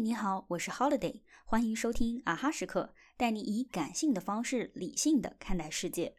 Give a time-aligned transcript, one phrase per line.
[0.00, 6.16] 你好，我是 Holiday，欢迎收听啊哈时刻，带你以感性的方式理性的看待世界。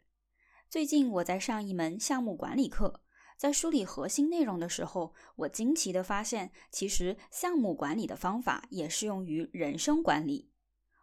[0.68, 3.02] 最近我在上一门项目管理课，
[3.36, 10.50] 在梳理核心内容的时候，我惊奇的发现，其实项目管理的方法也适用于人生管理。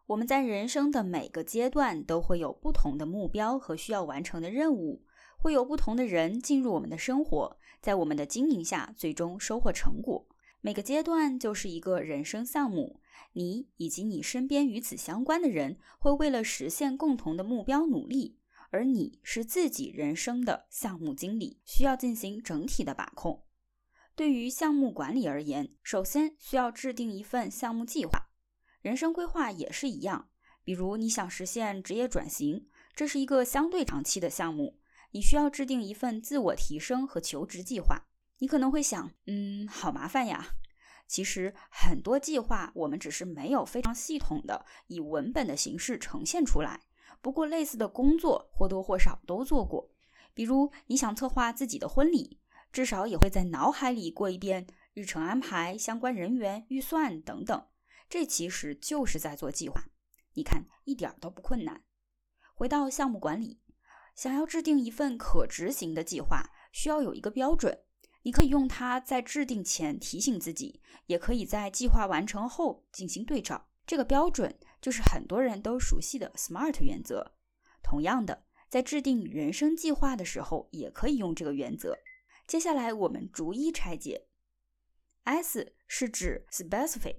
[0.07, 5.05] 我们在人生的每个阶段都会有不同的目标和需要完成的任务，
[5.37, 10.27] 会有不同的人进入我们的生活，在我们的经营下，最终收获成果。
[10.65, 13.01] 每个阶段就是一个人生项目，
[13.33, 23.43] 你以及你身边与此相关的人会为了实现共同的目标努力，而你是自己人生的项目经理，需要进行整体的把控。
[24.15, 28.29] 对于项目管理而言，首先需要制定一份项目计划。
[28.81, 30.29] 人生规划也是一样，
[30.63, 34.79] 比如你想实现职业转型，这是一个相对长期的项目，
[35.11, 38.07] 你需要制定一份自我提升和求职计划。
[38.43, 40.55] 你可能会想，嗯，好麻烦呀。
[41.07, 46.81] 其实很多计划我们只是没有非常系统的以文本的形式呈现出来。
[47.21, 49.89] 不过类似的工作或多或少都做过。
[50.33, 57.65] 比如你想策划自己的婚礼，至少也会在脑海里过一遍日程安排、相关人员、预算等等。
[58.09, 59.85] 这其实就是在做计划。
[60.33, 61.85] 你看，一点都不困难。
[62.53, 63.61] 回到项目管理，
[64.13, 67.85] 想要制定一份可执行的计划，需要有一个标准。
[68.23, 73.69] 你可以用它在制定前提醒自己，也可以在计划完成后进行对照。
[73.85, 77.33] 这个标准就是很多人都熟悉的 SMART 原则。
[77.83, 81.97] 同样的，在制定人生计划的时候，也可以用这个原则。
[82.47, 84.27] 接下来我们逐一拆解。
[85.25, 87.17] S 是指 specific，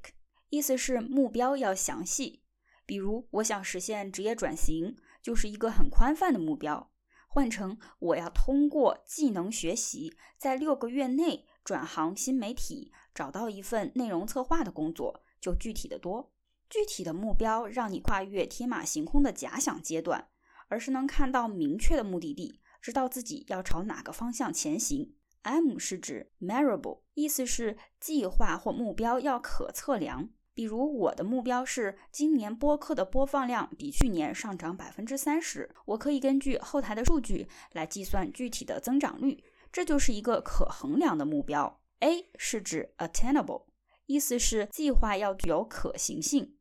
[0.48, 2.42] 意思是目标要详细。
[2.86, 6.90] 比如，我想实现职业转型，就是一个很宽泛的目标。
[7.34, 16.32] 换成我要通过技能学习，在六个月内转行新媒体，找到一份内容策划的工作，就具体的多。
[16.70, 20.28] 具体的目标让你跨越天马行空的假想阶段，
[20.68, 25.16] 而是能看到明确的目的地，知道自己要朝哪个方向前行。
[25.42, 30.28] M 是指 measurable，意思是计划或目标要可测量。
[30.54, 39.42] 比如我的目标是今年播客的播放量比去年上涨百分之三十，我可以根据后台的数据来计算具体的增长率，
[39.72, 41.80] 这就是一个可衡量的目标。
[42.00, 43.64] A 是指 attainable，
[44.06, 46.54] 意思是计划要具有可行性。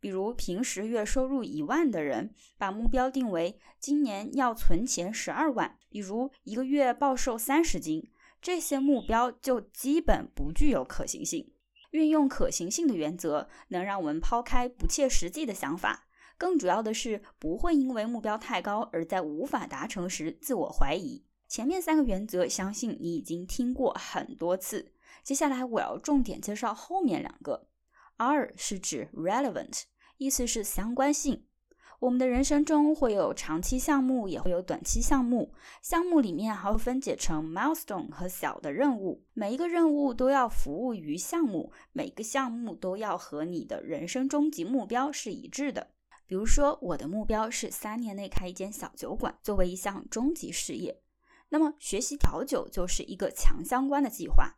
[0.00, 8.10] 比如平时月收入一万的人，把目标定为今年要存钱十二万，比如一个月暴瘦三十斤，
[8.42, 11.52] 这些目标就基本不具有可行性。
[11.90, 16.06] 运用可行性的原则，能让我们抛开不切实际的想法。
[16.38, 21.24] 更主要的是，不会因为目标太高而在无法达成时自我怀疑。
[21.48, 24.92] 前面三个原则，相信你已经听过很多次。
[25.22, 27.68] 接下来我要重点介绍后面两个。
[28.16, 29.82] R 是指 relevant，
[30.18, 31.46] 意思是相关性。
[31.98, 35.52] 我们的人生中会有长期项目，也会有短期项目。
[35.80, 45.88] 项目里面还会分解成 milestone 和小的任务，每一个任务都要服务于项目，每个项目都要和你的人生终极目标是一致的。
[46.26, 51.00] 比如说，我的目标是三年内开一间小酒馆，作为一项终极事业。
[51.48, 54.56] 那么，学习调酒就是一个强相关的计划。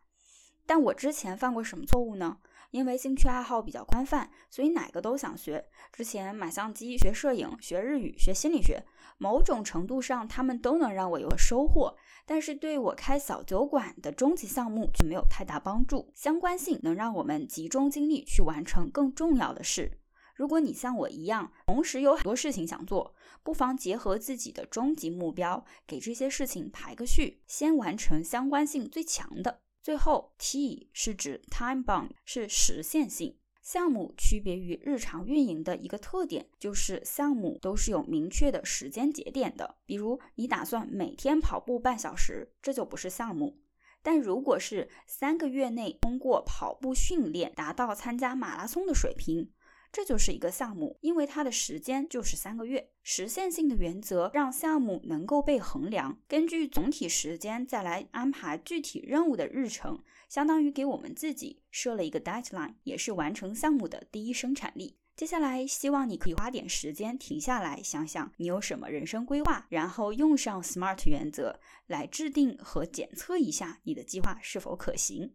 [0.65, 2.39] 但我之前犯过什么错误呢？
[2.71, 5.65] 因为兴趣爱好比较宽泛，所以哪个都想学。
[5.91, 8.83] 之前买相机、学摄影、学日语、学心理学，
[9.17, 16.11] 某种程度上他们都能让我有收获，但是对我开小酒馆的终极项目却没有太大帮助。
[16.13, 19.99] 相关性能让我们集中精力去完成更重要的事。
[20.35, 23.13] 如果你像我一样，同时有很多事情想做，
[23.43, 29.59] 不妨结合自己的终极目标，给这些事情排个序，先完成相关性最强的。
[29.89, 33.39] 最后，T 是指 time bound，是实现性。
[33.63, 39.77] 项目区别于日常运营的一个特点，就是项目都是有明确的时间节点的。
[39.87, 43.57] 比如，你打算每天跑步半小时，这就不是项目。
[44.03, 49.51] 但如果是三个月内通过跑步训练达到参加马拉松的水平，
[49.91, 52.91] 这就是一个项目，因为它的时间就是三个月。
[53.01, 64.95] 实现性的原则让项目能够被衡量，根据总体时间再来安排具体任务的日程，相当于给我们自己设了一个 deadline，也是完成项目的第一生产力。
[65.15, 75.33] 接下来，希望你可以花点时间停下来想想你有什么人生规划，然后用上 SMART 原则来制定和检测一下你的计划是否可行。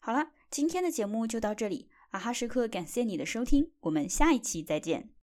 [0.00, 1.88] 好了，今天的节目就到这里。
[2.10, 5.15] 啊哈时刻，感谢你的收听，我们下一期再见。